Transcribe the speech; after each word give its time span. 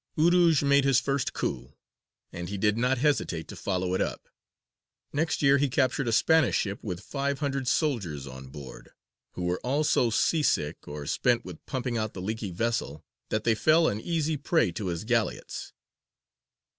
Urūj 0.17 0.61
had 0.61 0.67
made 0.67 0.83
his 0.83 0.99
first 0.99 1.31
coup, 1.31 1.75
and 2.33 2.49
he 2.49 2.57
did 2.57 2.75
not 2.75 2.97
hesitate 2.97 3.47
to 3.49 3.55
follow 3.55 3.93
it 3.93 4.01
up. 4.01 4.29
Next 5.13 5.43
year 5.43 5.59
he 5.59 5.69
captured 5.69 6.07
a 6.07 6.11
Spanish 6.11 6.57
ship 6.57 6.81
with 6.83 7.01
five 7.03 7.37
hundred 7.37 7.67
soldiers 7.67 8.25
on 8.25 8.47
board, 8.47 8.93
who 9.33 9.43
were 9.43 9.59
all 9.63 9.83
so 9.83 10.09
sea 10.09 10.41
sick, 10.41 10.87
or 10.87 11.05
spent 11.05 11.45
with 11.45 11.63
pumping 11.67 11.99
out 11.99 12.15
the 12.15 12.19
leaky 12.21 12.49
vessel, 12.49 13.05
that 13.29 13.43
they 13.43 13.53
fell 13.53 13.87
an 13.87 14.01
easy 14.01 14.37
prey 14.37 14.71
to 14.71 14.87
his 14.87 15.03
galleots. 15.03 15.71